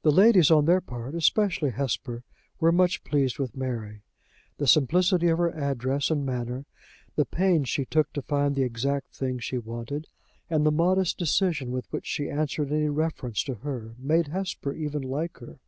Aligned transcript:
The 0.00 0.10
ladies, 0.10 0.50
on 0.50 0.64
their 0.64 0.80
part, 0.80 1.14
especially 1.14 1.68
Hesper, 1.68 2.24
were 2.60 2.72
much 2.72 3.04
pleased 3.04 3.38
with 3.38 3.54
Mary. 3.58 4.00
The 4.56 4.66
simplicity 4.66 5.28
of 5.28 5.36
her 5.36 5.50
address 5.54 6.10
and 6.10 6.24
manner, 6.24 6.64
the 7.14 7.26
pains 7.26 7.68
she 7.68 7.84
took 7.84 8.10
to 8.14 8.22
find 8.22 8.54
the 8.54 8.62
exact 8.62 9.14
thing 9.14 9.38
she 9.38 9.58
wanted, 9.58 10.06
and 10.48 10.64
the 10.64 10.72
modest 10.72 11.18
decision 11.18 11.72
with 11.72 11.92
which 11.92 12.06
she 12.06 12.30
answered 12.30 12.72
any 12.72 12.88
reference 12.88 13.44
to 13.44 13.56
her, 13.56 13.94
made 13.98 14.28
Hesper 14.28 14.72
even 14.72 15.02
like 15.02 15.36
her. 15.40 15.58